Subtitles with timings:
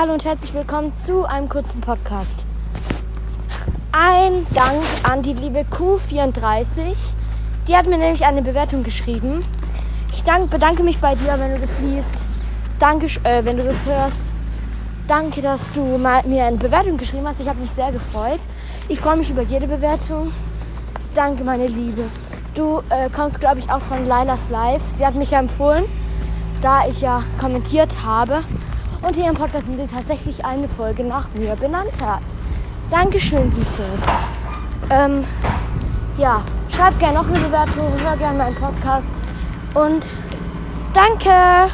[0.00, 2.36] Hallo und herzlich willkommen zu einem kurzen Podcast.
[3.90, 6.94] Ein Dank an die liebe Q34.
[7.66, 9.44] Die hat mir nämlich eine Bewertung geschrieben.
[10.12, 12.14] Ich dank, bedanke mich bei dir, wenn du das liest.
[12.78, 14.22] Danke, äh, wenn du das hörst.
[15.08, 17.40] Danke, dass du mir eine Bewertung geschrieben hast.
[17.40, 18.40] Ich habe mich sehr gefreut.
[18.88, 20.30] Ich freue mich über jede Bewertung.
[21.16, 22.04] Danke, meine Liebe.
[22.54, 24.82] Du äh, kommst, glaube ich, auch von Lailas Live.
[24.96, 25.86] Sie hat mich ja empfohlen,
[26.62, 28.44] da ich ja kommentiert habe
[29.02, 32.22] und hier im Podcast sie tatsächlich eine Folge nach mir benannt hat.
[32.90, 33.84] Dankeschön, Süße.
[34.90, 35.24] Ähm,
[36.16, 36.42] ja,
[36.74, 39.12] schreib gerne noch eine Bewertung, hör gerne meinen Podcast
[39.74, 40.06] und
[40.94, 41.66] danke!